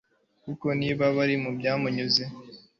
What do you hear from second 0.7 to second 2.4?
niba biri mu byamunyuze